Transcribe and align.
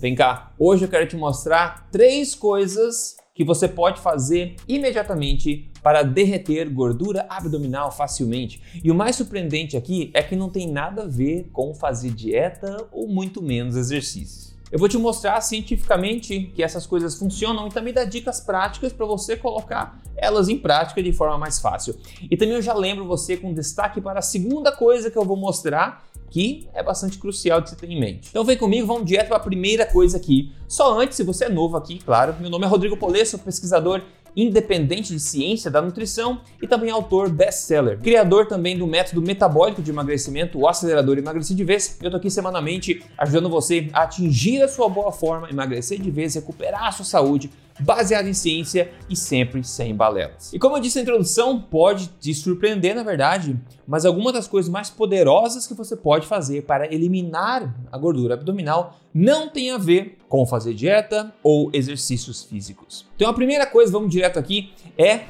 Vem 0.00 0.14
cá, 0.14 0.54
hoje 0.58 0.86
eu 0.86 0.88
quero 0.88 1.06
te 1.06 1.14
mostrar 1.14 1.86
três 1.92 2.34
coisas 2.34 3.18
que 3.34 3.44
você 3.44 3.68
pode 3.68 4.00
fazer 4.00 4.56
imediatamente 4.66 5.70
para 5.82 6.02
derreter 6.02 6.70
gordura 6.70 7.26
abdominal 7.28 7.92
facilmente. 7.92 8.62
E 8.82 8.90
o 8.90 8.94
mais 8.94 9.16
surpreendente 9.16 9.76
aqui 9.76 10.10
é 10.14 10.22
que 10.22 10.34
não 10.34 10.48
tem 10.48 10.66
nada 10.66 11.02
a 11.02 11.06
ver 11.06 11.50
com 11.52 11.74
fazer 11.74 12.12
dieta 12.12 12.88
ou 12.90 13.08
muito 13.08 13.42
menos 13.42 13.76
exercícios. 13.76 14.56
Eu 14.72 14.78
vou 14.78 14.88
te 14.88 14.96
mostrar 14.96 15.38
cientificamente 15.42 16.50
que 16.54 16.62
essas 16.62 16.86
coisas 16.86 17.18
funcionam 17.18 17.66
e 17.66 17.70
também 17.70 17.92
dar 17.92 18.04
dicas 18.04 18.40
práticas 18.40 18.94
para 18.94 19.04
você 19.04 19.36
colocar 19.36 20.00
elas 20.16 20.48
em 20.48 20.56
prática 20.56 21.02
de 21.02 21.12
forma 21.12 21.36
mais 21.36 21.58
fácil. 21.58 21.96
E 22.30 22.36
também 22.36 22.54
eu 22.54 22.62
já 22.62 22.72
lembro 22.72 23.06
você 23.06 23.36
com 23.36 23.52
destaque 23.52 24.00
para 24.00 24.20
a 24.20 24.22
segunda 24.22 24.70
coisa 24.70 25.10
que 25.10 25.18
eu 25.18 25.24
vou 25.24 25.36
mostrar, 25.36 26.04
que 26.30 26.68
é 26.72 26.82
bastante 26.82 27.18
crucial 27.18 27.60
de 27.60 27.70
você 27.70 27.76
ter 27.76 27.90
em 27.90 27.98
mente. 27.98 28.28
Então 28.30 28.44
vem 28.44 28.56
comigo, 28.56 28.86
vamos 28.86 29.04
direto 29.04 29.28
para 29.28 29.36
a 29.36 29.40
primeira 29.40 29.84
coisa 29.84 30.16
aqui. 30.16 30.52
Só 30.68 30.98
antes, 30.98 31.16
se 31.16 31.24
você 31.24 31.46
é 31.46 31.48
novo 31.48 31.76
aqui, 31.76 31.98
claro, 31.98 32.36
meu 32.40 32.48
nome 32.48 32.64
é 32.64 32.68
Rodrigo 32.68 32.96
Polesso, 32.96 33.38
pesquisador 33.38 34.00
independente 34.36 35.12
de 35.12 35.20
ciência 35.20 35.70
da 35.70 35.82
nutrição 35.82 36.40
e 36.62 36.66
também 36.66 36.90
autor 36.90 37.28
best-seller. 37.28 37.98
Criador 37.98 38.46
também 38.46 38.76
do 38.78 38.86
método 38.86 39.22
metabólico 39.22 39.82
de 39.82 39.90
emagrecimento, 39.90 40.58
o 40.58 40.68
acelerador 40.68 41.18
emagrecer 41.18 41.56
de 41.56 41.64
vez. 41.64 41.98
Eu 42.00 42.10
tô 42.10 42.16
aqui 42.16 42.30
semanalmente 42.30 43.02
ajudando 43.18 43.48
você 43.48 43.88
a 43.92 44.02
atingir 44.02 44.62
a 44.62 44.68
sua 44.68 44.88
boa 44.88 45.12
forma, 45.12 45.50
emagrecer 45.50 46.00
de 46.00 46.10
vez, 46.10 46.34
recuperar 46.34 46.86
a 46.86 46.92
sua 46.92 47.04
saúde, 47.04 47.50
baseado 47.80 48.26
em 48.26 48.34
ciência 48.34 48.90
e 49.08 49.16
sempre 49.16 49.64
sem 49.64 49.94
balelas. 49.94 50.52
E 50.52 50.58
como 50.58 50.76
eu 50.76 50.80
disse 50.80 50.96
na 50.96 51.02
introdução, 51.02 51.60
pode 51.60 52.08
te 52.20 52.32
surpreender 52.34 52.94
na 52.94 53.02
verdade, 53.02 53.58
mas 53.86 54.04
algumas 54.04 54.32
das 54.32 54.46
coisas 54.46 54.70
mais 54.70 54.90
poderosas 54.90 55.66
que 55.66 55.74
você 55.74 55.96
pode 55.96 56.26
fazer 56.26 56.62
para 56.62 56.92
eliminar 56.92 57.74
a 57.90 57.98
gordura 57.98 58.34
abdominal 58.34 58.98
não 59.12 59.48
tem 59.48 59.70
a 59.70 59.78
ver 59.78 60.18
com 60.28 60.46
fazer 60.46 60.74
dieta 60.74 61.32
ou 61.42 61.70
exercícios 61.72 62.44
físicos. 62.44 63.06
Então 63.16 63.28
a 63.28 63.34
primeira 63.34 63.66
coisa, 63.66 63.90
vamos 63.90 64.10
direto 64.10 64.38
aqui, 64.38 64.72
é 64.96 65.24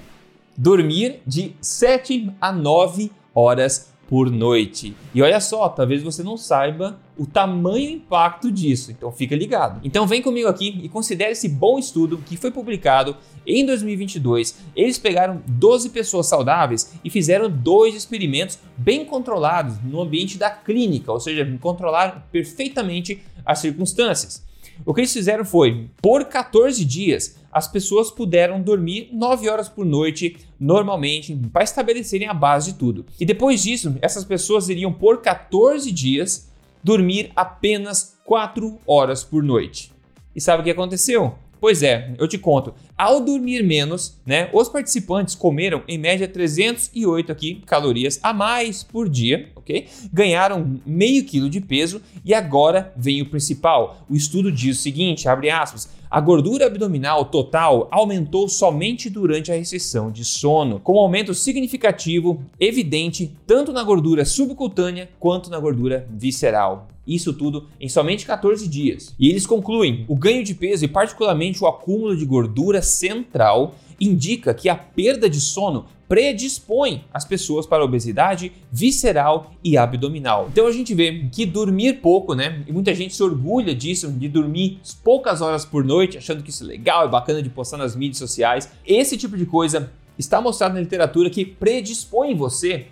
dormir 0.56 1.22
de 1.26 1.54
7 1.60 2.30
a 2.40 2.52
9 2.52 3.10
horas 3.34 3.89
por 4.10 4.28
noite. 4.28 4.96
E 5.14 5.22
olha 5.22 5.40
só, 5.40 5.68
talvez 5.68 6.02
você 6.02 6.20
não 6.20 6.36
saiba 6.36 6.98
o 7.16 7.24
tamanho 7.24 7.90
e 7.90 7.92
impacto 7.92 8.50
disso, 8.50 8.90
então 8.90 9.12
fica 9.12 9.36
ligado. 9.36 9.80
Então 9.84 10.04
vem 10.04 10.20
comigo 10.20 10.48
aqui 10.48 10.80
e 10.82 10.88
considere 10.88 11.30
esse 11.30 11.48
bom 11.48 11.78
estudo 11.78 12.18
que 12.18 12.36
foi 12.36 12.50
publicado 12.50 13.16
em 13.46 13.64
2022. 13.64 14.58
Eles 14.74 14.98
pegaram 14.98 15.40
12 15.46 15.90
pessoas 15.90 16.26
saudáveis 16.26 16.92
e 17.04 17.08
fizeram 17.08 17.48
dois 17.48 17.94
experimentos 17.94 18.58
bem 18.76 19.04
controlados 19.04 19.76
no 19.84 20.00
ambiente 20.00 20.36
da 20.36 20.50
clínica, 20.50 21.12
ou 21.12 21.20
seja, 21.20 21.46
controlaram 21.60 22.20
perfeitamente 22.32 23.22
as 23.46 23.60
circunstâncias. 23.60 24.42
O 24.84 24.92
que 24.92 25.02
eles 25.02 25.12
fizeram 25.12 25.44
foi, 25.44 25.88
por 26.02 26.24
14 26.24 26.84
dias, 26.84 27.38
as 27.52 27.66
pessoas 27.66 28.10
puderam 28.10 28.62
dormir 28.62 29.08
9 29.12 29.48
horas 29.48 29.68
por 29.68 29.84
noite 29.84 30.36
normalmente 30.58 31.38
para 31.52 31.64
estabelecerem 31.64 32.28
a 32.28 32.34
base 32.34 32.72
de 32.72 32.78
tudo. 32.78 33.06
E 33.18 33.24
depois 33.24 33.62
disso, 33.62 33.96
essas 34.00 34.24
pessoas 34.24 34.68
iriam 34.68 34.92
por 34.92 35.20
14 35.20 35.90
dias 35.90 36.50
dormir 36.82 37.30
apenas 37.34 38.18
4 38.24 38.78
horas 38.86 39.24
por 39.24 39.42
noite. 39.42 39.92
E 40.34 40.40
sabe 40.40 40.60
o 40.60 40.64
que 40.64 40.70
aconteceu? 40.70 41.34
Pois 41.60 41.82
é, 41.82 42.14
eu 42.18 42.26
te 42.26 42.38
conto. 42.38 42.74
Ao 43.02 43.18
dormir 43.18 43.64
menos, 43.64 44.20
né, 44.26 44.50
os 44.52 44.68
participantes 44.68 45.34
comeram 45.34 45.82
em 45.88 45.96
média 45.96 46.28
308 46.28 47.32
aqui 47.32 47.62
calorias 47.64 48.20
a 48.22 48.34
mais 48.34 48.82
por 48.82 49.08
dia, 49.08 49.48
ok? 49.56 49.88
Ganharam 50.12 50.78
meio 50.84 51.24
quilo 51.24 51.48
de 51.48 51.62
peso 51.62 52.02
e 52.22 52.34
agora 52.34 52.92
vem 52.94 53.22
o 53.22 53.30
principal. 53.30 54.04
O 54.06 54.14
estudo 54.14 54.52
diz 54.52 54.76
o 54.76 54.82
seguinte, 54.82 55.30
abre 55.30 55.48
aspas, 55.48 55.88
a 56.10 56.20
gordura 56.20 56.66
abdominal 56.66 57.24
total 57.24 57.88
aumentou 57.90 58.50
somente 58.50 59.08
durante 59.08 59.50
a 59.50 59.54
recessão 59.54 60.10
de 60.10 60.22
sono, 60.22 60.78
com 60.78 60.96
um 60.96 60.98
aumento 60.98 61.32
significativo, 61.32 62.42
evidente 62.58 63.34
tanto 63.46 63.72
na 63.72 63.82
gordura 63.82 64.26
subcutânea 64.26 65.08
quanto 65.18 65.48
na 65.48 65.58
gordura 65.58 66.06
visceral. 66.10 66.88
Isso 67.06 67.32
tudo 67.32 67.66
em 67.80 67.88
somente 67.88 68.26
14 68.26 68.68
dias. 68.68 69.14
E 69.18 69.28
eles 69.28 69.46
concluem: 69.46 70.04
o 70.06 70.14
ganho 70.14 70.44
de 70.44 70.54
peso 70.54 70.84
e, 70.84 70.88
particularmente, 70.88 71.62
o 71.62 71.66
acúmulo 71.66 72.16
de 72.16 72.24
gordura 72.24 72.82
central 72.90 73.74
indica 74.00 74.52
que 74.52 74.68
a 74.68 74.74
perda 74.74 75.28
de 75.28 75.40
sono 75.40 75.86
predispõe 76.10 77.04
as 77.14 77.24
pessoas 77.24 77.66
para 77.66 77.84
obesidade 77.84 78.50
visceral 78.72 79.52
e 79.62 79.76
abdominal. 79.76 80.48
Então 80.50 80.66
a 80.66 80.72
gente 80.72 80.92
vê 80.92 81.28
que 81.30 81.46
dormir 81.46 82.00
pouco, 82.00 82.34
né? 82.34 82.64
E 82.66 82.72
muita 82.72 82.92
gente 82.92 83.14
se 83.14 83.22
orgulha 83.22 83.72
disso, 83.72 84.10
de 84.10 84.28
dormir 84.28 84.80
poucas 85.04 85.40
horas 85.40 85.64
por 85.64 85.84
noite, 85.84 86.18
achando 86.18 86.42
que 86.42 86.50
isso 86.50 86.64
é 86.64 86.66
legal, 86.66 87.04
é 87.04 87.08
bacana 87.08 87.40
de 87.40 87.48
postar 87.48 87.76
nas 87.76 87.94
mídias 87.94 88.18
sociais. 88.18 88.68
Esse 88.84 89.16
tipo 89.16 89.36
de 89.36 89.46
coisa 89.46 89.92
está 90.18 90.40
mostrado 90.40 90.74
na 90.74 90.80
literatura 90.80 91.30
que 91.30 91.44
predispõe 91.44 92.34
você 92.34 92.86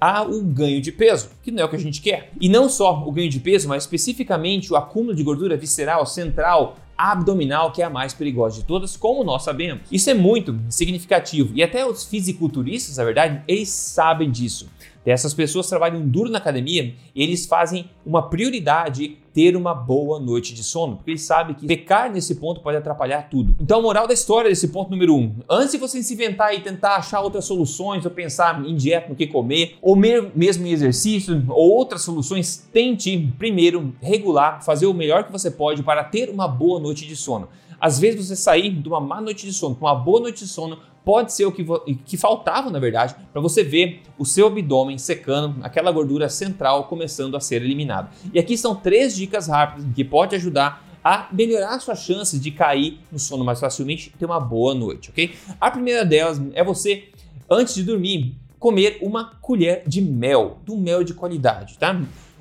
a 0.00 0.22
um 0.22 0.42
ganho 0.42 0.80
de 0.80 0.90
peso, 0.90 1.28
que 1.42 1.50
não 1.50 1.62
é 1.62 1.64
o 1.64 1.68
que 1.68 1.76
a 1.76 1.80
gente 1.80 2.00
quer. 2.00 2.32
E 2.40 2.48
não 2.48 2.68
só 2.68 3.04
o 3.06 3.12
ganho 3.12 3.28
de 3.28 3.38
peso, 3.38 3.68
mas 3.68 3.82
especificamente 3.82 4.72
o 4.72 4.76
acúmulo 4.76 5.14
de 5.14 5.22
gordura 5.22 5.56
visceral 5.56 6.06
central 6.06 6.76
abdominal, 6.96 7.72
que 7.72 7.80
é 7.80 7.84
a 7.86 7.90
mais 7.90 8.12
perigosa 8.12 8.60
de 8.60 8.64
todas, 8.64 8.96
como 8.96 9.24
nós 9.24 9.42
sabemos. 9.42 9.84
Isso 9.90 10.10
é 10.10 10.14
muito 10.14 10.58
significativo 10.68 11.52
e 11.54 11.62
até 11.62 11.84
os 11.86 12.04
fisiculturistas, 12.04 12.98
na 12.98 13.04
verdade, 13.04 13.42
eles 13.48 13.70
sabem 13.70 14.30
disso. 14.30 14.68
Essas 15.04 15.32
pessoas 15.32 15.68
trabalham 15.68 16.06
duro 16.06 16.30
na 16.30 16.38
academia 16.38 16.94
eles 17.14 17.46
fazem 17.46 17.90
uma 18.04 18.28
prioridade 18.28 19.18
ter 19.32 19.56
uma 19.56 19.72
boa 19.72 20.18
noite 20.18 20.52
de 20.52 20.62
sono, 20.64 20.96
porque 20.96 21.12
eles 21.12 21.22
sabem 21.22 21.54
que 21.54 21.66
pecar 21.66 22.10
nesse 22.10 22.34
ponto 22.34 22.60
pode 22.60 22.76
atrapalhar 22.76 23.28
tudo. 23.30 23.54
Então, 23.60 23.78
a 23.78 23.82
moral 23.82 24.06
da 24.08 24.14
história 24.14 24.50
desse 24.50 24.68
ponto 24.68 24.90
número 24.90 25.14
um: 25.14 25.36
antes 25.48 25.72
de 25.72 25.78
você 25.78 26.02
se 26.02 26.14
inventar 26.14 26.54
e 26.54 26.60
tentar 26.60 26.96
achar 26.96 27.20
outras 27.20 27.44
soluções, 27.44 28.04
ou 28.04 28.10
pensar 28.10 28.64
em 28.64 28.74
dieta 28.74 29.08
no 29.08 29.14
que 29.14 29.26
comer, 29.26 29.76
ou 29.80 29.94
mesmo 29.94 30.66
em 30.66 30.70
exercício, 30.70 31.44
ou 31.48 31.70
outras 31.70 32.02
soluções, 32.02 32.68
tente 32.72 33.32
primeiro 33.38 33.94
regular, 34.00 34.64
fazer 34.64 34.86
o 34.86 34.94
melhor 34.94 35.24
que 35.24 35.32
você 35.32 35.50
pode 35.50 35.82
para 35.82 36.02
ter 36.02 36.28
uma 36.28 36.48
boa 36.48 36.80
noite 36.80 37.06
de 37.06 37.14
sono. 37.14 37.48
Às 37.80 37.98
vezes 37.98 38.26
você 38.26 38.36
sair 38.36 38.70
de 38.70 38.88
uma 38.88 39.00
má 39.00 39.22
noite 39.22 39.46
de 39.46 39.54
sono 39.54 39.74
para 39.74 39.88
uma 39.88 39.94
boa 39.94 40.20
noite 40.20 40.44
de 40.44 40.50
sono 40.50 40.78
pode 41.04 41.32
ser 41.32 41.44
o 41.46 41.52
que, 41.52 41.64
que 42.04 42.16
faltava, 42.16 42.70
na 42.70 42.78
verdade, 42.78 43.14
para 43.32 43.40
você 43.40 43.62
ver 43.62 44.02
o 44.18 44.24
seu 44.24 44.46
abdômen 44.46 44.98
secando, 44.98 45.56
aquela 45.62 45.90
gordura 45.90 46.28
central 46.28 46.84
começando 46.84 47.36
a 47.36 47.40
ser 47.40 47.62
eliminada. 47.62 48.10
E 48.32 48.38
aqui 48.38 48.56
são 48.56 48.74
três 48.74 49.14
dicas 49.14 49.48
rápidas 49.48 49.86
que 49.94 50.04
pode 50.04 50.36
ajudar 50.36 50.84
a 51.02 51.28
melhorar 51.32 51.80
suas 51.80 52.00
chances 52.00 52.40
de 52.40 52.50
cair 52.50 53.00
no 53.10 53.18
sono 53.18 53.44
mais 53.44 53.58
facilmente 53.58 54.12
e 54.14 54.18
ter 54.18 54.26
uma 54.26 54.38
boa 54.38 54.74
noite, 54.74 55.10
ok? 55.10 55.34
A 55.60 55.70
primeira 55.70 56.04
delas 56.04 56.40
é 56.52 56.62
você, 56.62 57.08
antes 57.48 57.74
de 57.74 57.82
dormir, 57.82 58.36
comer 58.58 58.98
uma 59.00 59.36
colher 59.40 59.82
de 59.86 60.02
mel, 60.02 60.58
do 60.66 60.76
mel 60.76 61.02
de 61.02 61.14
qualidade, 61.14 61.78
tá? 61.78 61.98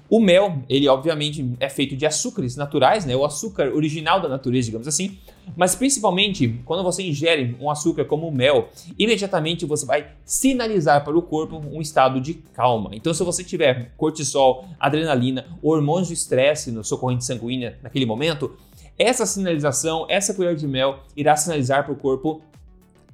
O 0.09 0.19
mel, 0.19 0.63
ele 0.67 0.87
obviamente 0.87 1.53
é 1.59 1.69
feito 1.69 1.95
de 1.95 2.03
açúcares 2.03 2.55
naturais, 2.55 3.05
né? 3.05 3.15
O 3.15 3.23
açúcar 3.23 3.71
original 3.71 4.19
da 4.19 4.27
natureza, 4.27 4.65
digamos 4.65 4.87
assim. 4.87 5.19
Mas 5.55 5.75
principalmente 5.75 6.59
quando 6.65 6.83
você 6.83 7.03
ingere 7.03 7.55
um 7.59 7.69
açúcar 7.69 8.05
como 8.05 8.27
o 8.27 8.31
mel, 8.31 8.69
imediatamente 8.97 9.65
você 9.65 9.85
vai 9.85 10.07
sinalizar 10.25 11.03
para 11.03 11.15
o 11.15 11.21
corpo 11.21 11.57
um 11.71 11.79
estado 11.79 12.19
de 12.19 12.33
calma. 12.33 12.89
Então, 12.93 13.13
se 13.13 13.23
você 13.23 13.43
tiver 13.43 13.91
cortisol, 13.97 14.65
adrenalina, 14.79 15.45
hormônios 15.61 16.07
de 16.07 16.15
estresse 16.15 16.71
no 16.71 16.83
seu 16.83 16.97
corrente 16.97 17.23
sanguínea 17.23 17.77
naquele 17.83 18.05
momento, 18.05 18.55
essa 18.97 19.25
sinalização, 19.25 20.05
essa 20.09 20.33
colher 20.33 20.55
de 20.55 20.67
mel 20.67 20.99
irá 21.15 21.35
sinalizar 21.35 21.85
para 21.85 21.93
o 21.93 21.95
corpo 21.95 22.41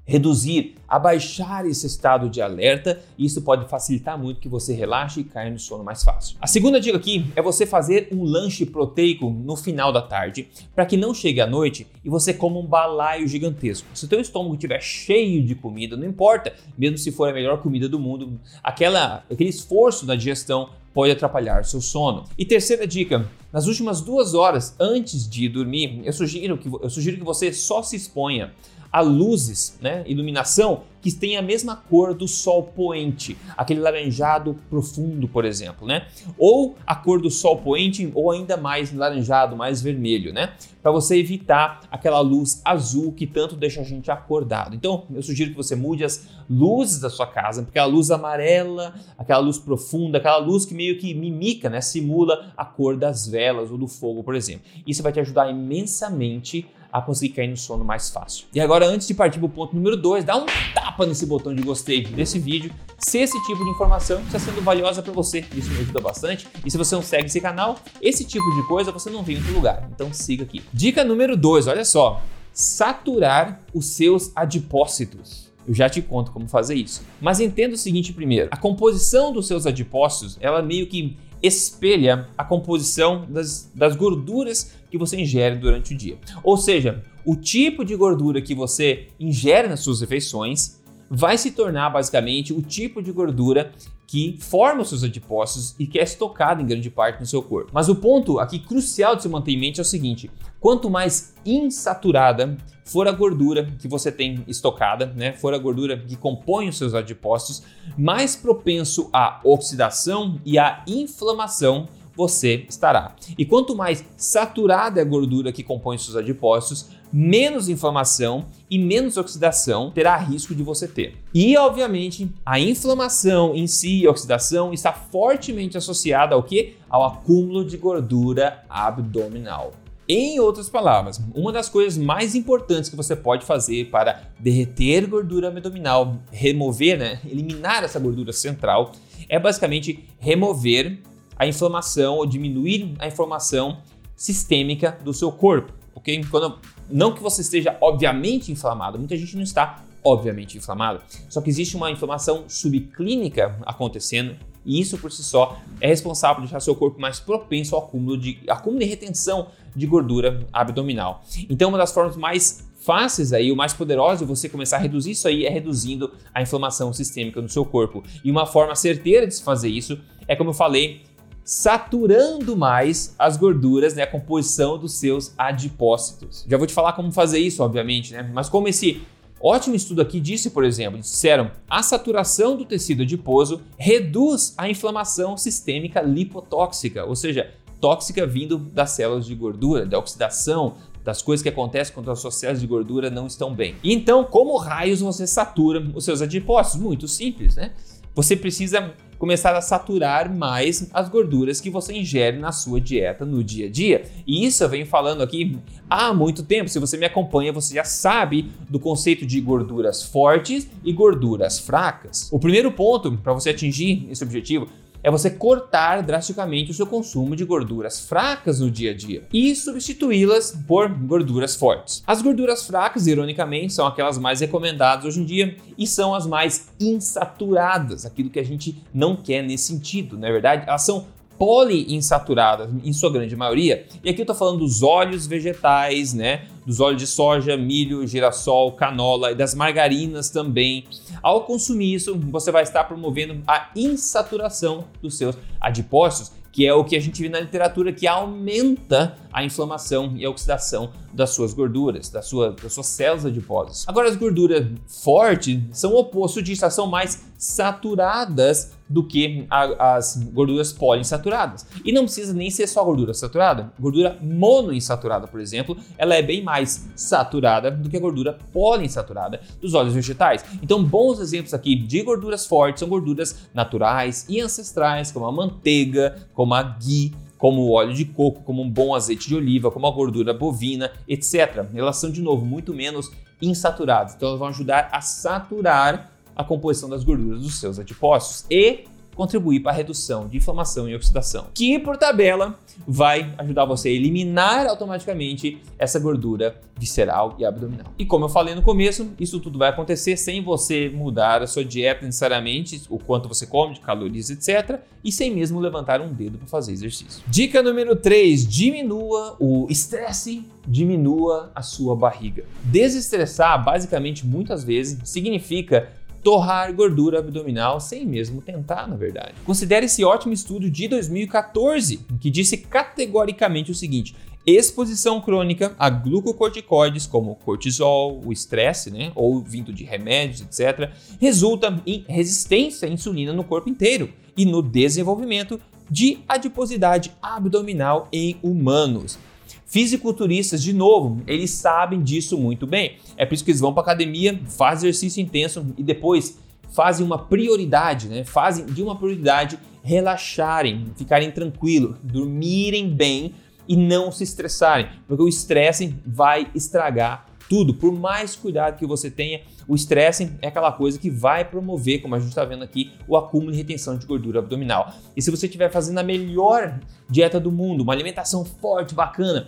reduzir, 0.05 0.75
abaixar 0.87 1.65
esse 1.65 1.87
estado 1.87 2.29
de 2.29 2.41
alerta 2.41 3.01
e 3.17 3.25
isso 3.25 3.41
pode 3.41 3.67
facilitar 3.67 4.17
muito 4.17 4.39
que 4.39 4.47
você 4.47 4.73
relaxe 4.73 5.21
e 5.21 5.23
caia 5.23 5.49
no 5.49 5.57
sono 5.57 5.83
mais 5.83 6.03
fácil. 6.03 6.37
A 6.39 6.47
segunda 6.47 6.79
dica 6.79 6.95
aqui 6.95 7.25
é 7.35 7.41
você 7.41 7.65
fazer 7.65 8.09
um 8.11 8.23
lanche 8.23 8.65
proteico 8.65 9.29
no 9.29 9.55
final 9.55 9.91
da 9.91 10.01
tarde 10.01 10.47
para 10.75 10.85
que 10.85 10.95
não 10.95 11.13
chegue 11.13 11.41
à 11.41 11.47
noite 11.47 11.87
e 12.03 12.09
você 12.09 12.33
coma 12.33 12.59
um 12.59 12.65
balaio 12.65 13.27
gigantesco. 13.27 13.87
Se 13.93 14.05
o 14.05 14.07
teu 14.07 14.21
estômago 14.21 14.53
estiver 14.53 14.81
cheio 14.81 15.43
de 15.43 15.55
comida, 15.55 15.97
não 15.97 16.05
importa, 16.07 16.53
mesmo 16.77 16.97
se 16.97 17.11
for 17.11 17.29
a 17.29 17.33
melhor 17.33 17.61
comida 17.61 17.89
do 17.89 17.99
mundo, 17.99 18.39
aquela, 18.63 19.23
aquele 19.29 19.49
esforço 19.49 20.05
da 20.05 20.15
digestão 20.15 20.69
pode 20.95 21.11
atrapalhar 21.11 21.65
seu 21.65 21.81
sono. 21.81 22.23
E 22.37 22.45
terceira 22.45 22.87
dica, 22.87 23.29
nas 23.51 23.67
últimas 23.67 23.99
duas 23.99 24.33
horas 24.33 24.73
antes 24.79 25.29
de 25.29 25.49
dormir, 25.49 26.01
eu 26.05 26.13
sugiro 26.13 26.57
que, 26.57 26.69
eu 26.69 26.89
sugiro 26.89 27.17
que 27.17 27.23
você 27.23 27.51
só 27.51 27.83
se 27.83 27.97
exponha 27.97 28.53
a 28.89 29.01
luzes, 29.01 29.77
né, 29.81 30.05
iluminação 30.07 30.83
que 31.05 31.11
tem 31.11 31.37
a 31.37 31.41
mesma 31.43 31.75
cor 31.75 32.15
do 32.15 32.27
sol 32.27 32.63
poente, 32.63 33.37
aquele 33.55 33.79
laranjado 33.79 34.59
profundo, 34.71 35.27
por 35.27 35.45
exemplo, 35.45 35.87
né? 35.87 36.07
Ou 36.35 36.75
a 36.83 36.95
cor 36.95 37.21
do 37.21 37.29
sol 37.29 37.57
poente 37.57 38.11
ou 38.15 38.31
ainda 38.31 38.57
mais 38.57 38.91
laranjado, 38.91 39.55
mais 39.55 39.83
vermelho, 39.83 40.33
né? 40.33 40.53
Para 40.81 40.91
você 40.91 41.19
evitar 41.19 41.81
aquela 41.91 42.19
luz 42.21 42.59
azul 42.65 43.11
que 43.11 43.27
tanto 43.27 43.55
deixa 43.55 43.81
a 43.81 43.83
gente 43.83 44.09
acordado. 44.09 44.75
Então, 44.75 45.03
eu 45.13 45.21
sugiro 45.21 45.51
que 45.51 45.57
você 45.57 45.75
mude 45.75 46.03
as 46.03 46.27
luzes 46.49 46.99
da 46.99 47.09
sua 47.11 47.27
casa, 47.27 47.61
porque 47.61 47.77
a 47.77 47.85
luz 47.85 48.09
amarela, 48.09 48.95
aquela 49.15 49.41
luz 49.41 49.59
profunda, 49.59 50.17
aquela 50.17 50.37
luz 50.37 50.65
que 50.65 50.73
meio 50.73 50.97
que 50.97 51.13
mimica, 51.13 51.69
né, 51.69 51.81
simula 51.81 52.51
a 52.57 52.65
cor 52.65 52.97
das 52.97 53.27
velas 53.27 53.69
ou 53.69 53.77
do 53.77 53.87
fogo, 53.87 54.23
por 54.23 54.33
exemplo. 54.33 54.65
Isso 54.87 55.03
vai 55.03 55.11
te 55.11 55.19
ajudar 55.19 55.51
imensamente 55.51 56.65
a 56.95 57.01
conseguir 57.01 57.33
cair 57.33 57.49
no 57.49 57.57
sono 57.57 57.83
mais 57.83 58.09
fácil. 58.09 58.45
E 58.53 58.61
agora, 58.61 58.87
antes 58.87 59.05
de 59.05 59.13
partir 59.13 59.37
para 59.37 59.47
o 59.47 59.49
ponto 59.49 59.75
número 59.75 59.97
2, 59.97 60.23
dá 60.23 60.37
um 60.37 60.45
tapa 60.73 61.05
nesse 61.05 61.25
botão 61.25 61.53
de 61.53 61.61
gostei 61.61 62.05
desse 62.05 62.39
vídeo 62.39 62.71
se 62.97 63.17
esse 63.17 63.37
tipo 63.45 63.65
de 63.65 63.69
informação 63.69 64.21
está 64.21 64.39
sendo 64.39 64.61
valiosa 64.61 65.03
para 65.03 65.11
você. 65.11 65.43
Isso 65.53 65.69
me 65.71 65.81
ajuda 65.81 65.99
bastante. 65.99 66.47
E 66.65 66.71
se 66.71 66.77
você 66.77 66.95
não 66.95 67.01
segue 67.01 67.25
esse 67.25 67.41
canal, 67.41 67.77
esse 68.01 68.23
tipo 68.23 68.49
de 68.55 68.65
coisa 68.65 68.93
você 68.93 69.09
não 69.09 69.23
vê 69.23 69.33
em 69.33 69.37
outro 69.39 69.53
lugar. 69.55 69.89
Então 69.93 70.13
siga 70.13 70.45
aqui. 70.45 70.63
Dica 70.71 71.03
número 71.03 71.35
2, 71.35 71.67
olha 71.67 71.83
só. 71.83 72.21
Saturar 72.53 73.59
os 73.73 73.87
seus 73.87 74.31
adipócitos. 74.33 75.51
Eu 75.67 75.73
já 75.73 75.89
te 75.89 76.01
conto 76.01 76.31
como 76.31 76.47
fazer 76.47 76.75
isso. 76.75 77.01
Mas 77.19 77.41
entenda 77.41 77.75
o 77.75 77.77
seguinte 77.77 78.13
primeiro: 78.13 78.47
a 78.51 78.55
composição 78.55 79.33
dos 79.33 79.47
seus 79.47 79.67
adipócitos, 79.67 80.37
ela 80.39 80.61
meio 80.61 80.87
que 80.87 81.17
espelha 81.45 82.27
a 82.37 82.43
composição 82.43 83.25
das, 83.29 83.71
das 83.73 83.95
gorduras 83.95 84.73
que 84.89 84.97
você 84.97 85.19
ingere 85.19 85.55
durante 85.57 85.93
o 85.93 85.97
dia. 85.97 86.17
Ou 86.43 86.57
seja, 86.57 87.03
o 87.25 87.35
tipo 87.35 87.83
de 87.83 87.95
gordura 87.95 88.41
que 88.41 88.55
você 88.55 89.07
ingere 89.19 89.67
nas 89.67 89.81
suas 89.81 90.01
refeições 90.01 90.79
vai 91.09 91.37
se 91.37 91.51
tornar 91.51 91.89
basicamente 91.89 92.53
o 92.53 92.61
tipo 92.61 93.01
de 93.01 93.11
gordura 93.11 93.71
que 94.07 94.37
forma 94.39 94.81
os 94.81 94.89
seus 94.89 95.03
adipócitos 95.03 95.75
e 95.79 95.87
que 95.87 95.99
é 95.99 96.03
estocado 96.03 96.61
em 96.61 96.65
grande 96.65 96.89
parte 96.89 97.19
no 97.19 97.25
seu 97.25 97.41
corpo. 97.41 97.71
Mas 97.73 97.89
o 97.89 97.95
ponto 97.95 98.39
aqui 98.39 98.59
crucial 98.59 99.15
de 99.15 99.23
se 99.23 99.29
manter 99.29 99.51
em 99.51 99.59
mente 99.59 99.79
é 99.79 99.81
o 99.81 99.85
seguinte: 99.85 100.29
quanto 100.59 100.89
mais 100.89 101.33
insaturada 101.45 102.57
for 102.83 103.07
a 103.07 103.11
gordura 103.11 103.65
que 103.79 103.87
você 103.87 104.11
tem 104.11 104.43
estocada, 104.47 105.07
né, 105.07 105.33
for 105.33 105.53
a 105.53 105.57
gordura 105.57 105.97
que 105.97 106.15
compõe 106.15 106.69
os 106.69 106.77
seus 106.77 106.93
adipócitos, 106.93 107.63
mais 107.97 108.35
propenso 108.35 109.09
à 109.11 109.41
oxidação 109.43 110.39
e 110.45 110.59
à 110.59 110.83
inflamação 110.87 111.87
você 112.15 112.65
estará. 112.69 113.15
E 113.37 113.45
quanto 113.45 113.75
mais 113.75 114.05
saturada 114.15 114.99
é 114.99 115.03
a 115.03 115.05
gordura 115.05 115.51
que 115.51 115.63
compõe 115.63 115.97
seus 115.97 116.15
adipócitos, 116.15 116.89
menos 117.11 117.69
inflamação 117.69 118.45
e 118.69 118.77
menos 118.77 119.17
oxidação 119.17 119.91
terá 119.91 120.17
risco 120.17 120.53
de 120.53 120.63
você 120.63 120.87
ter. 120.87 121.15
E, 121.33 121.57
obviamente, 121.57 122.29
a 122.45 122.59
inflamação 122.59 123.55
em 123.55 123.67
si 123.67 124.01
e 124.01 124.07
oxidação 124.07 124.73
está 124.73 124.91
fortemente 124.91 125.77
associada 125.77 126.35
ao 126.35 126.43
que? 126.43 126.75
Ao 126.89 127.05
acúmulo 127.05 127.63
de 127.63 127.77
gordura 127.77 128.63
abdominal. 128.69 129.73
Em 130.07 130.39
outras 130.39 130.69
palavras, 130.69 131.19
uma 131.33 131.51
das 131.51 131.67
coisas 131.67 131.97
mais 131.97 132.35
importantes 132.35 132.91
que 132.91 132.95
você 132.95 133.15
pode 133.15 133.43
fazer 133.43 133.89
para 133.89 134.21
derreter 134.39 135.07
gordura 135.07 135.47
abdominal, 135.47 136.17
remover, 136.31 136.99
né, 136.99 137.19
eliminar 137.25 137.83
essa 137.83 137.99
gordura 137.99 138.31
central, 138.31 138.91
é 139.27 139.39
basicamente 139.39 140.07
remover 140.19 140.99
a 141.35 141.47
inflamação 141.47 142.17
ou 142.17 142.25
diminuir 142.25 142.93
a 142.99 143.07
inflamação 143.07 143.79
sistêmica 144.15 144.97
do 145.03 145.11
seu 145.13 145.31
corpo, 145.31 145.73
ok? 145.95 146.23
Quando, 146.29 146.59
não 146.89 147.13
que 147.13 147.21
você 147.21 147.41
esteja 147.41 147.77
obviamente 147.81 148.51
inflamado, 148.51 148.97
muita 148.97 149.15
gente 149.17 149.35
não 149.35 149.43
está 149.43 149.83
obviamente 150.03 150.57
inflamado, 150.57 151.01
só 151.29 151.41
que 151.41 151.49
existe 151.49 151.75
uma 151.75 151.89
inflamação 151.89 152.45
subclínica 152.47 153.57
acontecendo 153.65 154.35
e 154.65 154.79
isso 154.79 154.97
por 154.97 155.11
si 155.11 155.23
só 155.23 155.59
é 155.79 155.87
responsável 155.87 156.37
por 156.37 156.41
deixar 156.41 156.59
seu 156.59 156.75
corpo 156.75 156.99
mais 156.99 157.19
propenso 157.19 157.75
ao 157.75 157.83
acúmulo 157.83 158.17
de, 158.17 158.39
acúmulo 158.47 158.81
e 158.81 158.85
retenção 158.85 159.47
de 159.75 159.85
gordura 159.85 160.45
abdominal. 160.51 161.23
Então, 161.49 161.69
uma 161.69 161.77
das 161.77 161.91
formas 161.91 162.17
mais 162.17 162.67
fáceis 162.77 163.33
aí, 163.33 163.51
o 163.51 163.55
mais 163.55 163.73
poderoso 163.73 164.19
de 164.19 164.25
você 164.25 164.49
começar 164.49 164.77
a 164.77 164.79
reduzir 164.79 165.11
isso 165.11 165.27
aí 165.27 165.45
é 165.45 165.49
reduzindo 165.49 166.11
a 166.33 166.41
inflamação 166.41 166.91
sistêmica 166.93 167.41
no 167.41 167.49
seu 167.49 167.65
corpo. 167.65 168.03
E 168.23 168.31
uma 168.31 168.45
forma 168.45 168.75
certeira 168.75 169.27
de 169.27 169.35
se 169.35 169.43
fazer 169.43 169.69
isso 169.69 169.99
é, 170.27 170.35
como 170.35 170.49
eu 170.51 170.53
falei, 170.53 171.03
saturando 171.45 172.57
mais 172.57 173.13
as 173.19 173.37
gorduras, 173.37 173.93
né, 173.93 174.01
a 174.01 174.07
composição 174.07 174.79
dos 174.79 174.93
seus 174.93 175.31
adipócitos. 175.37 176.43
Já 176.49 176.57
vou 176.57 176.65
te 176.65 176.73
falar 176.73 176.93
como 176.93 177.11
fazer 177.11 177.37
isso, 177.37 177.61
obviamente, 177.61 178.11
né? 178.11 178.27
Mas 178.33 178.49
como 178.49 178.67
esse 178.67 179.03
ótimo 179.39 179.75
estudo 179.75 180.01
aqui 180.01 180.19
disse, 180.19 180.49
por 180.49 180.63
exemplo, 180.63 180.99
disseram, 180.99 181.51
a 181.69 181.83
saturação 181.83 182.57
do 182.57 182.65
tecido 182.65 183.03
adiposo 183.03 183.61
reduz 183.77 184.55
a 184.57 184.67
inflamação 184.67 185.37
sistêmica 185.37 186.01
lipotóxica, 186.01 187.05
ou 187.05 187.15
seja, 187.15 187.51
tóxica 187.79 188.25
vindo 188.25 188.57
das 188.57 188.91
células 188.91 189.27
de 189.27 189.35
gordura, 189.35 189.85
da 189.85 189.99
oxidação, 189.99 190.73
das 191.03 191.21
coisas 191.21 191.43
que 191.43 191.49
acontecem 191.49 191.93
quando 191.93 192.09
as 192.09 192.19
suas 192.19 192.33
células 192.33 192.59
de 192.59 192.65
gordura 192.65 193.11
não 193.11 193.27
estão 193.27 193.53
bem. 193.53 193.75
Então, 193.83 194.23
como 194.23 194.57
raios 194.57 195.01
você 195.01 195.27
satura 195.27 195.79
os 195.93 196.03
seus 196.03 196.23
adipócitos? 196.23 196.81
Muito 196.81 197.07
simples, 197.07 197.55
né? 197.55 197.71
Você 198.15 198.35
precisa 198.35 198.95
começar 199.17 199.55
a 199.55 199.61
saturar 199.61 200.33
mais 200.33 200.89
as 200.93 201.09
gorduras 201.09 201.61
que 201.61 201.69
você 201.69 201.93
ingere 201.93 202.37
na 202.37 202.51
sua 202.51 202.79
dieta 202.79 203.25
no 203.25 203.43
dia 203.43 203.67
a 203.67 203.69
dia. 203.69 204.03
E 204.25 204.45
isso 204.45 204.63
eu 204.63 204.69
venho 204.69 204.85
falando 204.85 205.21
aqui 205.21 205.57
há 205.89 206.13
muito 206.13 206.43
tempo. 206.43 206.69
Se 206.69 206.79
você 206.79 206.97
me 206.97 207.05
acompanha, 207.05 207.51
você 207.51 207.75
já 207.75 207.83
sabe 207.83 208.51
do 208.69 208.79
conceito 208.79 209.25
de 209.25 209.39
gorduras 209.41 210.03
fortes 210.03 210.69
e 210.83 210.91
gorduras 210.91 211.59
fracas. 211.59 212.29
O 212.31 212.39
primeiro 212.39 212.71
ponto 212.71 213.11
para 213.17 213.33
você 213.33 213.49
atingir 213.49 214.07
esse 214.09 214.23
objetivo 214.23 214.67
é 215.05 215.11
você 215.11 215.29
cortar 215.29 216.01
drasticamente 216.01 216.71
o 216.71 216.73
seu 216.73 216.87
consumo 216.87 217.35
de 217.35 217.45
gorduras 217.45 217.99
fracas 217.99 218.59
no 218.59 218.71
dia 218.71 218.89
a 218.89 218.93
dia 218.95 219.21
e 219.31 219.55
substituí-las 219.55 220.57
por 220.67 220.89
gorduras 220.89 221.55
fortes. 221.55 222.03
As 222.07 222.23
gorduras 222.23 222.65
fracas, 222.65 223.05
ironicamente, 223.05 223.71
são 223.71 223.85
aquelas 223.85 224.17
mais 224.17 224.39
recomendadas 224.39 225.05
hoje 225.05 225.21
em 225.21 225.25
dia 225.25 225.57
e 225.77 225.85
são 225.85 226.15
as 226.15 226.25
mais 226.25 226.69
insaturadas, 226.79 228.03
aquilo 228.03 228.31
que 228.31 228.39
a 228.39 228.43
gente 228.43 228.81
não 228.91 229.15
quer 229.15 229.43
nesse 229.43 229.65
sentido, 229.65 230.17
não 230.17 230.27
é 230.27 230.31
verdade? 230.31 230.63
Elas 230.67 230.81
são 230.81 231.05
poliinsaturadas, 231.37 232.69
em 232.83 232.93
sua 232.93 233.11
grande 233.11 233.35
maioria. 233.35 233.85
E 234.03 234.09
aqui 234.09 234.21
eu 234.21 234.23
estou 234.23 234.35
falando 234.35 234.59
dos 234.59 234.81
óleos 234.81 235.27
vegetais, 235.27 236.13
né? 236.13 236.47
Dos 236.65 236.79
óleos 236.79 237.01
de 237.01 237.07
soja, 237.07 237.55
milho, 237.57 238.05
girassol, 238.07 238.71
canola 238.71 239.31
e 239.31 239.35
das 239.35 239.53
margarinas 239.53 240.29
também. 240.29 240.85
Ao 241.21 241.41
consumir 241.43 241.93
isso, 241.93 242.17
você 242.31 242.51
vai 242.51 242.63
estar 242.63 242.83
promovendo 242.85 243.41
a 243.47 243.69
insaturação 243.75 244.85
dos 245.01 245.17
seus 245.17 245.35
adipócitos, 245.59 246.31
que 246.51 246.65
é 246.65 246.73
o 246.73 246.85
que 246.85 246.95
a 246.95 247.01
gente 247.01 247.21
vê 247.21 247.27
na 247.27 247.41
literatura 247.41 247.91
que 247.91 248.07
aumenta 248.07 249.17
a 249.31 249.43
inflamação 249.43 250.13
e 250.15 250.23
a 250.23 250.29
oxidação 250.29 250.89
das 251.11 251.31
suas 251.31 251.53
gorduras, 251.53 252.07
das 252.07 252.27
suas, 252.27 252.55
das 252.55 252.71
suas 252.71 252.87
células 252.87 253.25
adiposas. 253.25 253.83
Agora, 253.85 254.07
as 254.07 254.15
gorduras 254.15 254.65
fortes 254.87 255.59
são 255.73 255.91
o 255.91 255.99
oposto 255.99 256.41
disso, 256.41 256.63
elas 256.63 256.73
são 256.73 256.87
mais 256.87 257.25
saturadas 257.37 258.71
do 258.87 259.03
que 259.03 259.45
a, 259.49 259.95
as 259.95 260.17
gorduras 260.31 260.71
poliinsaturadas. 260.71 261.65
E 261.83 261.91
não 261.91 262.03
precisa 262.03 262.33
nem 262.33 262.49
ser 262.49 262.67
só 262.67 262.83
gordura 262.83 263.13
saturada. 263.13 263.71
Gordura 263.79 264.17
monoinsaturada, 264.21 265.27
por 265.27 265.39
exemplo, 265.39 265.77
ela 265.97 266.15
é 266.15 266.21
bem 266.21 266.43
mais 266.43 266.87
saturada 266.95 267.71
do 267.71 267.89
que 267.89 267.97
a 267.97 267.99
gordura 267.99 268.37
poliinsaturada 268.53 269.41
dos 269.59 269.73
óleos 269.73 269.93
vegetais. 269.93 270.45
Então, 270.61 270.83
bons 270.83 271.19
exemplos 271.19 271.53
aqui 271.53 271.75
de 271.75 272.03
gorduras 272.03 272.45
fortes 272.45 272.79
são 272.79 272.89
gorduras 272.89 273.47
naturais 273.53 274.25
e 274.29 274.39
ancestrais, 274.39 275.11
como 275.11 275.25
a 275.25 275.31
manteiga, 275.31 276.27
como 276.33 276.53
a 276.53 276.61
ghee, 276.61 277.13
como 277.37 277.61
o 277.61 277.71
óleo 277.71 277.93
de 277.93 278.05
coco, 278.05 278.43
como 278.43 278.61
um 278.61 278.69
bom 278.69 278.95
azeite 278.95 279.27
de 279.27 279.35
oliva, 279.35 279.71
como 279.71 279.87
a 279.87 279.91
gordura 279.91 280.33
bovina, 280.33 280.91
etc. 281.07 281.65
Elas 281.73 281.97
são, 281.97 282.09
de 282.09 282.21
novo, 282.21 282.45
muito 282.45 282.73
menos 282.73 283.11
insaturadas. 283.41 284.15
Então, 284.15 284.29
elas 284.29 284.39
vão 284.39 284.47
ajudar 284.47 284.89
a 284.91 285.01
saturar 285.01 286.14
a 286.35 286.43
composição 286.43 286.89
das 286.89 287.03
gorduras 287.03 287.41
dos 287.41 287.59
seus 287.59 287.79
adipócitos 287.79 288.45
e 288.49 288.85
contribuir 289.15 289.61
para 289.61 289.71
a 289.71 289.75
redução 289.75 290.27
de 290.27 290.37
inflamação 290.37 290.87
e 290.87 290.95
oxidação, 290.95 291.47
que 291.53 291.79
por 291.79 291.97
tabela 291.97 292.59
vai 292.85 293.33
ajudar 293.37 293.65
você 293.65 293.89
a 293.89 293.91
eliminar 293.91 294.67
automaticamente 294.67 295.57
essa 295.79 295.97
gordura 295.97 296.59
visceral 296.77 297.35
e 297.39 297.45
abdominal. 297.45 297.87
E 297.97 298.05
como 298.05 298.25
eu 298.25 298.29
falei 298.29 298.53
no 298.53 298.61
começo, 298.61 299.09
isso 299.17 299.39
tudo 299.39 299.57
vai 299.57 299.69
acontecer 299.69 300.17
sem 300.17 300.43
você 300.43 300.89
mudar 300.89 301.41
a 301.41 301.47
sua 301.47 301.63
dieta 301.63 302.05
necessariamente, 302.05 302.81
o 302.89 302.99
quanto 302.99 303.29
você 303.29 303.47
come 303.47 303.75
de 303.75 303.79
calorias, 303.79 304.29
etc, 304.29 304.81
e 305.01 305.11
sem 305.11 305.33
mesmo 305.33 305.59
levantar 305.61 306.01
um 306.01 306.11
dedo 306.11 306.37
para 306.37 306.47
fazer 306.47 306.73
exercício. 306.73 307.23
Dica 307.27 307.63
número 307.63 307.95
3, 307.95 308.45
diminua 308.45 309.37
o 309.39 309.67
estresse, 309.69 310.43
diminua 310.67 311.49
a 311.55 311.61
sua 311.61 311.95
barriga. 311.95 312.43
Desestressar, 312.65 313.63
basicamente, 313.63 314.25
muitas 314.25 314.65
vezes 314.65 314.99
significa 315.05 315.89
torrar 316.25 316.73
gordura 316.73 317.19
abdominal 317.19 317.79
sem 317.79 318.03
mesmo 318.03 318.41
tentar, 318.41 318.87
na 318.87 318.95
verdade. 318.95 319.35
Considere 319.45 319.85
esse 319.85 320.03
ótimo 320.03 320.33
estudo 320.33 320.71
de 320.71 320.87
2014, 320.87 321.99
que 322.19 322.31
disse 322.31 322.57
categoricamente 322.57 323.69
o 323.69 323.75
seguinte: 323.75 324.15
exposição 324.43 325.21
crônica 325.21 325.75
a 325.77 325.87
glucocorticoides 325.87 327.05
como 327.05 327.35
cortisol, 327.35 328.23
o 328.25 328.33
estresse, 328.33 328.89
né, 328.89 329.11
ou 329.13 329.39
vindo 329.39 329.71
de 329.71 329.83
remédios, 329.83 330.41
etc., 330.41 330.89
resulta 331.21 331.79
em 331.85 332.03
resistência 332.09 332.87
à 332.87 332.91
insulina 332.91 333.31
no 333.31 333.43
corpo 333.43 333.69
inteiro 333.69 334.11
e 334.35 334.45
no 334.45 334.63
desenvolvimento 334.63 335.61
de 335.91 336.17
adiposidade 336.27 337.11
abdominal 337.21 338.07
em 338.11 338.35
humanos. 338.41 339.19
Fisiculturistas, 339.65 340.61
de 340.61 340.73
novo, 340.73 341.21
eles 341.27 341.51
sabem 341.51 342.01
disso 342.01 342.37
muito 342.37 342.65
bem. 342.65 342.97
É 343.17 343.25
por 343.25 343.33
isso 343.33 343.43
que 343.43 343.51
eles 343.51 343.61
vão 343.61 343.73
para 343.73 343.83
academia, 343.83 344.39
fazem 344.47 344.89
exercício 344.89 345.21
intenso 345.21 345.65
e 345.77 345.83
depois 345.83 346.37
fazem 346.73 347.05
uma 347.05 347.17
prioridade, 347.17 348.07
né? 348.07 348.23
Fazem 348.23 348.65
de 348.65 348.81
uma 348.81 348.95
prioridade 348.95 349.57
relaxarem, 349.83 350.87
ficarem 350.95 351.31
tranquilos, 351.31 351.95
dormirem 352.01 352.89
bem 352.89 353.33
e 353.67 353.75
não 353.75 354.11
se 354.11 354.23
estressarem, 354.23 354.87
porque 355.07 355.23
o 355.23 355.27
estresse 355.27 355.95
vai 356.05 356.47
estragar 356.53 357.25
tudo. 357.49 357.73
Por 357.73 357.91
mais 357.91 358.35
cuidado 358.35 358.77
que 358.77 358.85
você 358.85 359.09
tenha, 359.09 359.41
o 359.67 359.75
estresse 359.75 360.31
é 360.41 360.47
aquela 360.47 360.71
coisa 360.71 360.99
que 360.99 361.09
vai 361.09 361.45
promover, 361.45 362.01
como 362.01 362.15
a 362.15 362.19
gente 362.19 362.29
está 362.29 362.45
vendo 362.45 362.63
aqui, 362.63 362.91
o 363.07 363.17
acúmulo 363.17 363.53
e 363.53 363.57
retenção 363.57 363.97
de 363.97 364.05
gordura 364.05 364.39
abdominal. 364.39 364.93
E 365.15 365.21
se 365.21 365.31
você 365.31 365.45
estiver 365.45 365.69
fazendo 365.71 365.97
a 365.97 366.03
melhor 366.03 366.79
dieta 367.09 367.39
do 367.39 367.51
mundo, 367.51 367.81
uma 367.81 367.93
alimentação 367.93 368.43
forte, 368.45 368.93
bacana, 368.93 369.47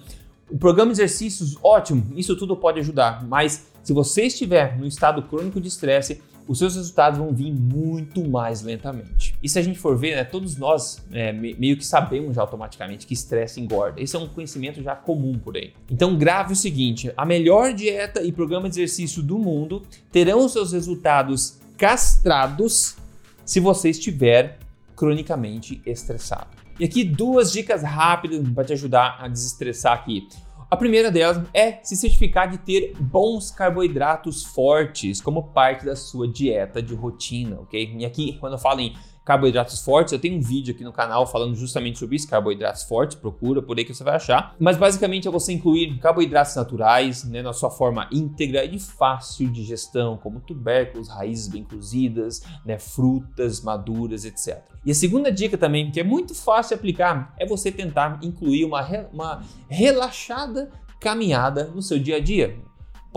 o 0.50 0.58
programa 0.58 0.94
de 0.94 1.02
exercícios, 1.02 1.58
ótimo, 1.62 2.14
isso 2.16 2.36
tudo 2.36 2.56
pode 2.56 2.80
ajudar, 2.80 3.26
mas 3.26 3.68
se 3.88 3.94
você 3.94 4.24
estiver 4.24 4.78
no 4.78 4.86
estado 4.86 5.22
crônico 5.22 5.62
de 5.62 5.70
estresse, 5.70 6.22
os 6.46 6.60
seus 6.60 6.76
resultados 6.76 7.18
vão 7.18 7.34
vir 7.34 7.54
muito 7.54 8.22
mais 8.30 8.62
lentamente. 8.62 9.34
E 9.42 9.48
se 9.48 9.58
a 9.58 9.62
gente 9.62 9.80
for 9.80 9.98
ver, 9.98 10.18
né, 10.18 10.26
todos 10.26 10.58
nós 10.58 11.02
é, 11.10 11.32
meio 11.32 11.78
que 11.78 11.86
sabemos 11.86 12.36
já 12.36 12.42
automaticamente 12.42 13.08
que 13.08 13.14
estresse 13.14 13.62
engorda. 13.62 14.02
Esse 14.02 14.18
é 14.18 14.20
um 14.20 14.28
conhecimento 14.28 14.84
já 14.84 14.94
comum 14.94 15.40
por 15.40 15.56
aí. 15.56 15.72
Então 15.90 16.18
grave 16.18 16.52
o 16.52 16.56
seguinte: 16.58 17.14
a 17.16 17.26
melhor 17.26 17.74
dieta 17.74 18.22
e 18.22 18.30
programa 18.30 18.68
de 18.68 18.76
exercício 18.76 19.24
do 19.24 19.40
mundo 19.40 19.84
terão 20.12 20.50
seus 20.50 20.74
resultados 20.74 21.58
castrados 21.78 22.98
se 23.46 23.62
você 23.62 23.92
estiver 23.92 24.60
cronicamente 24.98 25.82
estressado. 25.86 26.50
E 26.78 26.84
aqui 26.84 27.06
duas 27.06 27.54
dicas 27.54 27.84
rápidas 27.84 28.46
para 28.50 28.66
te 28.66 28.74
ajudar 28.74 29.16
a 29.22 29.30
desestressar 29.30 29.94
aqui. 29.94 30.28
A 30.70 30.76
primeira 30.76 31.10
delas 31.10 31.42
é 31.54 31.80
se 31.82 31.96
certificar 31.96 32.50
de 32.50 32.58
ter 32.58 32.94
bons 33.00 33.50
carboidratos 33.50 34.44
fortes 34.44 35.22
como 35.22 35.44
parte 35.54 35.86
da 35.86 35.96
sua 35.96 36.28
dieta 36.28 36.82
de 36.82 36.94
rotina, 36.94 37.58
ok? 37.62 37.96
E 37.98 38.06
aqui, 38.06 38.38
quando 38.38 38.54
eu 38.54 38.60
falo 38.60 38.82
em 38.82 38.94
carboidratos 39.28 39.82
fortes. 39.82 40.14
Eu 40.14 40.20
tenho 40.20 40.38
um 40.38 40.42
vídeo 40.42 40.74
aqui 40.74 40.86
no 40.86 40.94
canal 40.94 41.28
falando 41.28 41.54
justamente 41.54 42.00
sobre 42.00 42.16
isso, 42.16 42.30
carboidratos 42.30 42.84
fortes, 42.84 43.18
procura 43.18 43.62
por 43.62 43.78
aí 43.78 43.84
que 43.84 43.94
você 43.94 44.02
vai 44.02 44.16
achar. 44.16 44.56
Mas 44.58 44.78
basicamente 44.78 45.28
é 45.28 45.32
você 45.32 45.52
incluir 45.52 46.00
carboidratos 46.00 46.56
naturais 46.56 47.26
né, 47.26 47.42
na 47.42 47.52
sua 47.52 47.70
forma 47.70 48.08
íntegra 48.10 48.64
e 48.64 48.70
de 48.70 48.80
fácil 48.80 49.52
digestão, 49.52 50.16
como 50.16 50.40
tubérculos, 50.40 51.10
raízes 51.10 51.50
bem 51.50 51.62
cozidas, 51.62 52.42
né, 52.66 52.80
frutas 52.80 53.60
maduras, 53.60 54.24
etc. 54.24 54.62
E 54.86 54.92
a 54.92 54.96
segunda 54.96 55.30
dica 55.30 55.58
também, 55.58 55.92
que 55.92 56.00
é 56.00 56.06
muito 56.06 56.34
fácil 56.34 56.70
de 56.70 56.76
aplicar, 56.76 57.36
é 57.38 57.46
você 57.46 57.70
tentar 57.70 58.20
incluir 58.24 58.64
uma, 58.64 58.82
uma 59.12 59.44
relaxada 59.68 60.72
caminhada 61.02 61.66
no 61.66 61.82
seu 61.82 62.00
dia 62.00 62.16
a 62.16 62.20
dia. 62.22 62.58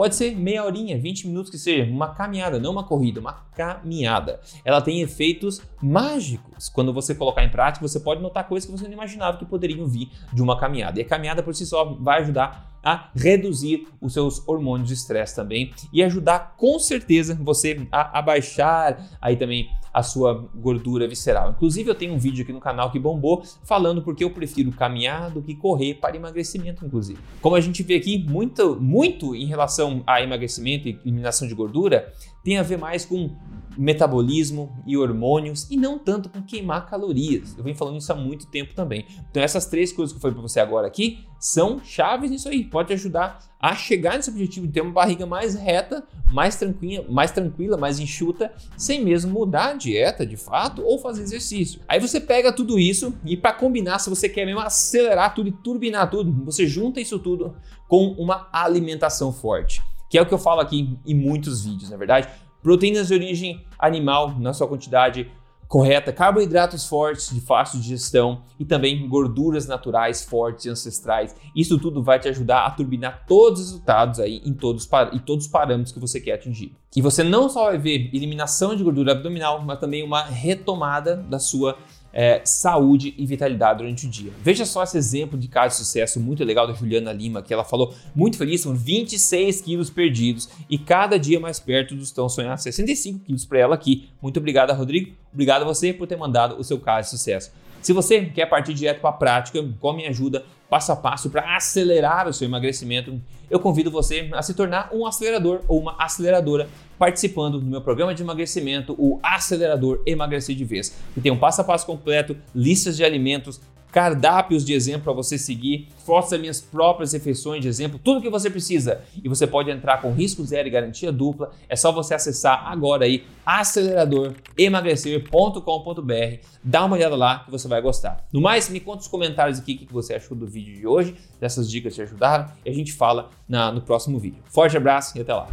Pode 0.01 0.15
ser 0.15 0.35
meia 0.35 0.65
horinha, 0.65 0.99
20 0.99 1.27
minutos 1.27 1.51
que 1.51 1.59
seja, 1.59 1.85
uma 1.85 2.15
caminhada, 2.15 2.59
não 2.59 2.73
uma 2.73 2.85
corrida, 2.85 3.21
uma 3.21 3.35
caminhada. 3.55 4.41
Ela 4.65 4.81
tem 4.81 5.03
efeitos 5.03 5.61
mágicos. 5.83 6.71
Quando 6.71 6.91
você 6.91 7.15
colocar 7.15 7.45
em 7.45 7.51
prática, 7.51 7.87
você 7.87 8.01
pode 8.01 8.23
notar 8.23 8.49
coisas 8.49 8.65
que 8.65 8.75
você 8.75 8.85
não 8.85 8.95
imaginava 8.95 9.37
que 9.37 9.45
poderiam 9.45 9.87
vir 9.87 10.11
de 10.33 10.41
uma 10.41 10.59
caminhada. 10.59 10.99
E 10.99 11.03
a 11.03 11.05
caminhada 11.07 11.43
por 11.43 11.55
si 11.55 11.67
só 11.67 11.85
vai 11.85 12.23
ajudar 12.23 12.70
a 12.83 13.11
reduzir 13.15 13.87
os 14.01 14.13
seus 14.13 14.47
hormônios 14.49 14.89
de 14.89 14.95
estresse 14.95 15.37
também 15.37 15.73
e 15.93 16.03
ajudar 16.03 16.55
com 16.57 16.79
certeza 16.79 17.39
você 17.41 17.87
a 17.91 18.19
abaixar 18.19 19.19
aí 19.21 19.37
também 19.37 19.69
a 19.93 20.03
sua 20.03 20.49
gordura 20.55 21.07
visceral. 21.09 21.51
Inclusive, 21.51 21.91
eu 21.91 21.95
tenho 21.95 22.15
um 22.15 22.19
vídeo 22.19 22.43
aqui 22.43 22.53
no 22.53 22.61
canal 22.61 22.91
que 22.91 22.99
bombou 22.99 23.43
falando 23.65 24.03
porque 24.03 24.23
eu 24.23 24.31
prefiro 24.31 24.71
caminhar 24.71 25.31
do 25.31 25.43
que 25.43 25.55
correr 25.55 25.95
para 25.95 26.17
emagrecimento, 26.17 26.87
inclusive. 26.87 27.19
Como 27.41 27.57
a 27.57 27.61
gente 27.61 27.83
vê 27.83 27.97
aqui, 27.97 28.19
muito, 28.19 28.81
muito 28.81 29.35
em 29.35 29.47
relação 29.47 30.03
a 30.07 30.23
emagrecimento 30.23 30.89
e 30.89 30.99
eliminação 31.05 31.47
de 31.47 31.55
gordura, 31.55 32.13
tem 32.45 32.59
a 32.59 32.63
ver 32.63 32.79
mais 32.79 33.05
com 33.05 33.37
metabolismo 33.77 34.73
e 34.87 34.97
hormônios 34.97 35.69
e 35.71 35.77
não 35.77 35.99
tanto 35.99 36.29
com 36.29 36.43
queimar 36.43 36.89
calorias. 36.89 37.57
Eu 37.57 37.65
venho 37.65 37.77
falando 37.77 37.99
isso 37.99 38.13
há 38.13 38.17
muito 38.17 38.47
tempo 38.47 38.75
também. 38.75 39.07
Então 39.31 39.43
essas 39.43 39.67
três 39.67 39.93
coisas 39.93 40.13
que 40.13 40.19
eu 40.19 40.21
falei 40.21 40.35
para 40.35 40.43
você 40.43 40.61
agora 40.61 40.87
aqui 40.87 41.25
são 41.39 41.83
chaves 41.83 42.31
nisso 42.31 42.49
aí. 42.49 42.65
Pode 42.71 42.93
ajudar 42.93 43.41
a 43.61 43.75
chegar 43.75 44.17
nesse 44.17 44.31
objetivo 44.31 44.67
de 44.67 44.73
ter 44.73 44.81
uma 44.81 44.93
barriga 44.93 45.27
mais 45.27 45.55
reta, 45.55 46.05
mais 46.33 46.57
tranquila, 46.57 47.05
mais 47.09 47.31
tranquila, 47.31 47.77
mais 47.77 47.99
enxuta, 47.99 48.53
sem 48.77 49.05
mesmo 49.05 49.33
mudar 49.33 49.71
a 49.71 49.75
dieta 49.75 50.25
de 50.25 50.37
fato 50.37 50.83
ou 50.83 50.99
fazer 50.99 51.23
exercício. 51.23 51.81
Aí 51.89 51.99
você 51.99 52.21
pega 52.21 52.53
tudo 52.53 52.79
isso 52.79 53.13
e 53.25 53.37
para 53.37 53.53
combinar, 53.53 53.99
se 53.99 54.09
você 54.09 54.29
quer 54.29 54.47
mesmo 54.47 54.61
acelerar 54.61 55.35
tudo 55.35 55.49
e 55.49 55.53
turbinar 55.53 56.09
tudo, 56.09 56.45
você 56.45 56.67
junta 56.67 57.01
isso 57.01 57.19
tudo 57.19 57.57
com 57.89 58.15
uma 58.19 58.49
alimentação 58.53 59.33
forte 59.33 59.83
que 60.11 60.19
é 60.19 60.23
o 60.23 60.27
que 60.27 60.35
eu 60.35 60.39
falo 60.39 60.61
aqui 60.61 60.99
em 61.07 61.15
muitos 61.15 61.65
vídeos, 61.65 61.89
na 61.89 61.95
é 61.95 61.99
verdade. 61.99 62.29
Proteínas 62.61 63.07
de 63.07 63.15
origem 63.15 63.65
animal 63.79 64.37
na 64.39 64.53
sua 64.53 64.67
quantidade 64.67 65.31
correta, 65.71 66.13
carboidratos 66.13 66.85
fortes 66.85 67.33
de 67.33 67.41
fácil 67.41 67.79
digestão 67.79 68.43
e 68.59 68.65
também 68.65 69.07
gorduras 69.09 69.69
naturais 69.69 70.21
fortes 70.21 70.65
e 70.65 70.69
ancestrais. 70.69 71.37
Isso 71.55 71.79
tudo 71.79 72.03
vai 72.03 72.19
te 72.19 72.27
ajudar 72.29 72.67
a 72.67 72.71
turbinar 72.73 73.25
todos 73.25 73.61
os 73.61 73.67
resultados 73.69 74.19
aí 74.19 74.43
em 74.45 74.53
todos, 74.53 74.89
em 75.13 75.19
todos 75.21 75.45
os 75.45 75.51
parâmetros 75.51 75.93
que 75.93 76.01
você 76.01 76.21
quer 76.21 76.33
atingir. 76.33 76.75
E 76.97 77.01
você 77.01 77.23
não 77.23 77.49
só 77.49 77.67
vai 77.67 77.79
ver 77.79 78.11
eliminação 78.13 78.75
de 78.75 78.83
gordura 78.83 79.13
abdominal, 79.13 79.63
mas 79.63 79.79
também 79.79 80.03
uma 80.03 80.25
retomada 80.25 81.15
da 81.15 81.39
sua 81.39 81.79
é, 82.13 82.41
saúde 82.45 83.15
e 83.17 83.27
vitalidade 83.27 83.79
durante 83.79 84.07
o 84.07 84.11
dia. 84.11 84.33
Veja 84.43 84.65
só 84.65 84.83
esse 84.83 84.97
exemplo 84.97 85.39
de 85.39 85.49
caso 85.49 85.77
de 85.77 85.85
sucesso 85.85 86.21
muito 86.21 86.45
legal 86.45 86.67
da 86.67 86.73
Juliana 86.73 87.13
Lima, 87.13 87.43
que 87.43 87.53
ela 87.53 87.65
falou 87.65 87.95
muito 88.15 88.37
feliz, 88.37 88.61
são 88.61 88.75
26 88.75 89.61
quilos 89.61 89.91
perdidos 89.91 90.49
e 90.69 90.79
cada 90.79 91.19
dia 91.19 91.39
mais 91.39 91.61
perto 91.61 91.95
dos 91.95 92.11
tão 92.11 92.29
sonhados 92.29 92.63
65 92.63 93.21
quilos 93.21 93.45
para 93.45 93.59
ela 93.59 93.75
aqui. 93.75 94.09
Muito 94.21 94.39
obrigado, 94.39 94.73
Rodrigo. 94.73 95.13
Obrigado 95.33 95.63
a 95.63 95.65
você 95.65 95.93
por 95.93 96.07
ter 96.07 96.17
mandado 96.17 96.59
o 96.59 96.65
seu 96.65 96.79
caso 96.79 97.07
de 97.07 97.19
sucesso. 97.19 97.53
Se 97.81 97.93
você 97.93 98.27
quer 98.27 98.47
partir 98.47 98.75
direto 98.75 99.01
para 99.01 99.11
a 99.11 99.15
prática, 99.15 99.65
com 99.81 99.91
a 99.91 99.95
minha 99.95 100.11
ajuda, 100.11 100.45
passo 100.69 100.93
a 100.93 100.97
passo 100.97 101.31
para 101.31 101.57
acelerar 101.57 102.29
o 102.29 102.33
seu 102.33 102.47
emagrecimento, 102.47 103.21
eu 103.51 103.59
convido 103.59 103.91
você 103.91 104.29
a 104.33 104.43
se 104.43 104.55
tornar 104.55 104.91
um 104.93 105.07
acelerador 105.07 105.63
ou 105.67 105.81
uma 105.81 105.97
aceleradora 105.99 106.69
participando 106.99 107.59
do 107.59 107.67
meu 107.67 107.81
programa 107.81 108.15
de 108.15 108.23
emagrecimento, 108.23 108.95
o 108.99 109.19
Acelerador 109.23 110.03
Emagrecer 110.07 110.55
de 110.55 110.65
Vez, 110.65 110.95
que 111.15 111.21
tem 111.21 111.33
um 111.33 111.39
passo 111.39 111.63
a 111.63 111.65
passo 111.65 111.87
completo, 111.87 112.37
listas 112.55 112.97
de 112.97 113.03
alimentos, 113.03 113.61
cardápios 113.93 114.65
de 114.65 114.73
exemplo 114.73 115.05
para 115.05 115.13
você 115.13 115.39
seguir, 115.39 115.89
das 116.29 116.41
minhas 116.41 116.61
próprias 116.61 117.13
refeições 117.13 117.63
de 117.63 117.69
exemplo, 117.69 118.01
tudo 118.03 118.21
que 118.21 118.29
você 118.29 118.51
precisa. 118.51 119.03
E 119.23 119.29
você 119.29 119.47
pode 119.47 119.71
entrar 119.71 120.03
com 120.03 120.13
risco 120.13 120.45
zero 120.45 120.67
e 120.67 120.71
garantia 120.71 121.13
dupla. 121.13 121.53
É 121.69 121.77
só 121.77 121.93
você 121.93 122.15
acessar 122.15 122.67
agora 122.67 123.05
aí 123.05 123.25
aceleradoremagrecer.com.br. 123.47 126.45
Dá 126.65 126.85
uma 126.85 126.97
olhada 126.97 127.15
lá 127.15 127.45
que 127.45 127.51
você 127.51 127.69
vai 127.69 127.81
gostar. 127.81 128.27
No 128.33 128.41
mais, 128.41 128.69
me 128.69 128.81
conta 128.81 128.99
nos 128.99 129.09
comentários 129.09 129.61
aqui 129.61 129.75
o 129.75 129.79
que 129.87 129.93
você 129.93 130.15
achou 130.15 130.37
do 130.37 130.47
vídeo 130.47 130.75
de 130.75 130.87
hoje, 130.87 131.15
dessas 131.41 131.71
dicas 131.71 131.95
te 131.95 132.03
ajudaram 132.03 132.51
e 132.65 132.71
a 132.71 132.75
gente 132.75 132.93
fala 132.93 133.31
na, 133.49 133.71
no 133.71 133.81
próximo 133.81 134.19
vídeo. 134.19 134.43
Forte 134.47 134.77
abraço 134.77 135.17
e 135.17 135.21
até 135.21 135.33
lá. 135.33 135.47